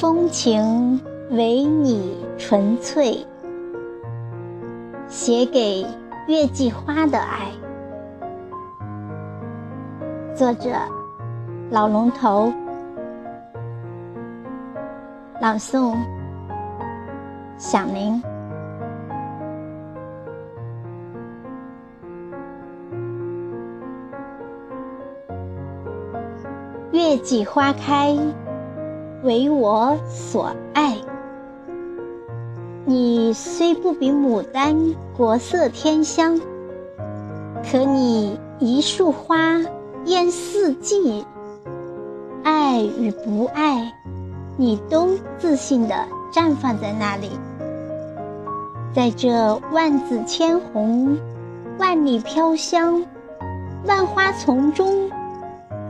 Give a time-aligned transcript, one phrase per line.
[0.00, 1.00] 风情
[1.30, 3.26] 唯你纯粹，
[5.08, 5.84] 写给
[6.28, 7.50] 月季花的爱。
[10.36, 10.70] 作者：
[11.68, 12.52] 老龙头，
[15.40, 15.96] 朗诵：
[17.56, 18.22] 响铃。
[26.92, 28.16] 月季花开。
[29.22, 30.96] 为我所爱。
[32.84, 36.40] 你虽不比牡丹国色天香，
[37.70, 39.60] 可你一束花
[40.04, 41.24] 艳四季。
[42.44, 43.92] 爱与不爱，
[44.56, 45.94] 你都自信地
[46.32, 47.30] 绽放在那里。
[48.94, 51.18] 在这万紫千红、
[51.78, 53.04] 万里飘香、
[53.84, 55.10] 万花丛中，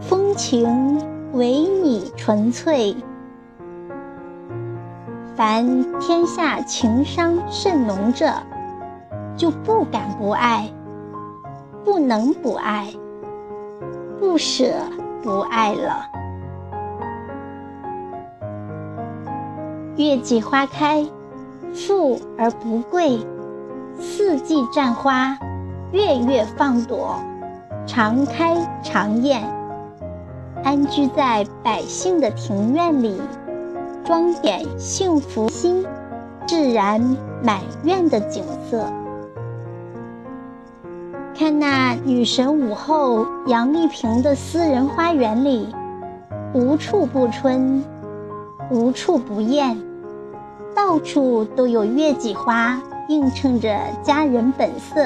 [0.00, 0.98] 风情
[1.32, 2.96] 唯你纯粹。
[5.36, 8.32] 凡天下情伤甚浓者，
[9.36, 10.66] 就不敢不爱，
[11.84, 12.88] 不能不爱，
[14.18, 14.64] 不舍
[15.22, 16.06] 不爱了。
[19.96, 21.04] 月季花开，
[21.74, 23.18] 富而不贵；
[24.00, 25.36] 四季绽花，
[25.92, 27.14] 月月放朵，
[27.86, 29.42] 常开常艳，
[30.64, 33.20] 安居在百姓的庭院里。
[34.06, 35.84] 装点幸福心，
[36.46, 37.00] 自然
[37.42, 38.84] 满院的景色。
[41.34, 45.74] 看那女神午后杨丽萍的私人花园里，
[46.54, 47.82] 无处不春，
[48.70, 49.76] 无处不艳，
[50.72, 55.04] 到处都有月季花映衬着佳人本色，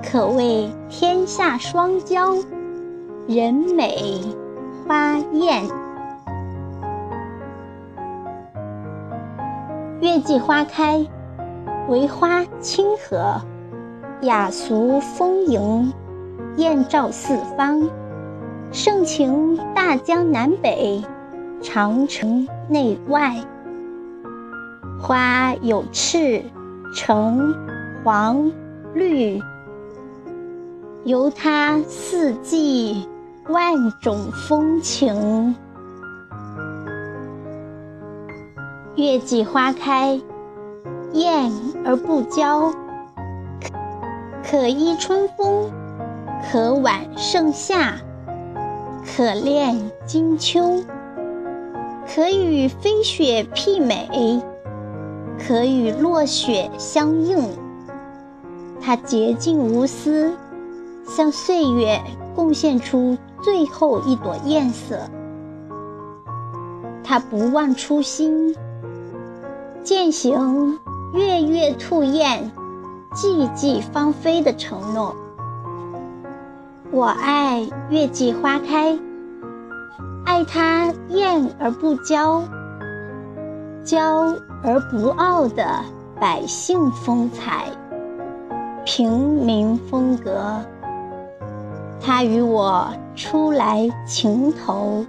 [0.00, 2.36] 可谓天下双娇，
[3.26, 4.22] 人美
[4.86, 5.64] 花艳。
[10.00, 11.06] 月季花开，
[11.88, 13.38] 为花清和，
[14.22, 15.92] 雅俗丰盈，
[16.56, 17.86] 艳照四方，
[18.72, 21.04] 盛情大江南北，
[21.60, 23.36] 长城内外。
[24.98, 26.42] 花有赤、
[26.94, 27.54] 橙、
[28.02, 28.50] 黄、
[28.94, 29.38] 绿，
[31.04, 33.06] 由它四季
[33.48, 35.54] 万种风情。
[39.00, 40.20] 月季花开，
[41.14, 41.50] 艳
[41.86, 42.70] 而不娇，
[44.44, 45.70] 可依春风，
[46.52, 47.94] 可挽盛夏，
[49.02, 50.84] 可恋金秋，
[52.06, 54.42] 可与飞雪媲美，
[55.38, 57.38] 可与落雪相映。
[58.82, 60.30] 它洁净无私，
[61.06, 61.98] 向岁月
[62.34, 64.98] 贡献出最后一朵艳色。
[67.02, 68.54] 它不忘初心。
[69.90, 70.78] 践行
[71.12, 72.52] 月月吐艳，
[73.12, 75.16] 季季芳菲的承诺。
[76.92, 78.96] 我爱月季花开，
[80.24, 82.44] 爱它艳而不娇，
[83.82, 85.80] 娇而不傲的
[86.20, 87.64] 百姓风采，
[88.84, 89.10] 平
[89.44, 90.60] 民风格。
[92.00, 92.86] 它与我
[93.16, 95.04] 初来情投，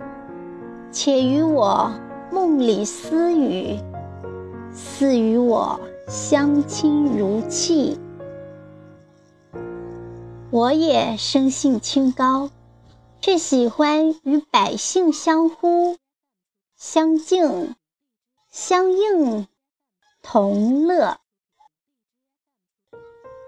[0.89, 1.91] 且与我
[2.31, 3.79] 梦里私语。
[4.73, 7.99] 似与我相亲如泣，
[10.49, 12.49] 我也生性清高，
[13.19, 15.97] 却喜欢与百姓相呼、
[16.77, 17.75] 相敬、
[18.49, 19.47] 相应、
[20.21, 21.17] 同乐。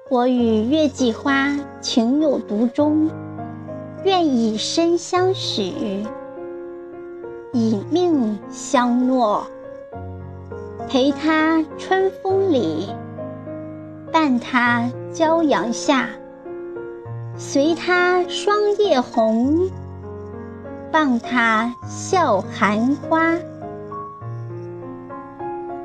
[0.10, 3.10] 我与月季花情有独钟，
[4.04, 6.06] 愿以身相许，
[7.54, 9.48] 以命相诺。
[10.88, 12.90] 陪他春风里，
[14.12, 16.08] 伴他骄阳下，
[17.36, 19.70] 随他霜叶红，
[20.92, 23.34] 傍他笑寒花。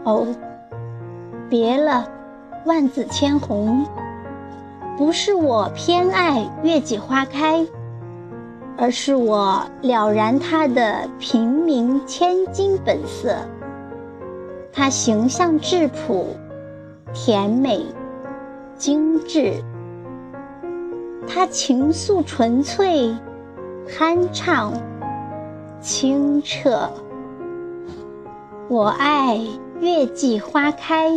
[0.05, 0.27] 哦，
[1.49, 2.07] 别了，
[2.67, 3.87] 万紫千红，
[4.99, 7.67] 不是我偏爱月季花开，
[8.77, 13.37] 而是我了然他的平民千金本色。
[14.79, 16.37] 她形象质朴、
[17.13, 17.85] 甜美、
[18.77, 19.55] 精致。
[21.27, 23.13] 她情愫纯粹、
[23.89, 24.73] 酣畅、
[25.81, 26.89] 清澈。
[28.69, 29.41] 我爱
[29.81, 31.11] 月季花开，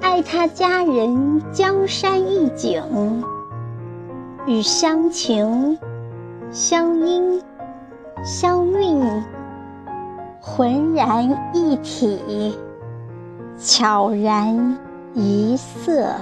[0.00, 2.80] 爱她佳人江山一景，
[4.46, 5.76] 与乡情、
[6.52, 7.42] 乡音、
[8.22, 9.24] 乡韵。
[10.40, 12.56] 浑然一体，
[13.58, 14.78] 悄然
[15.14, 16.14] 一色。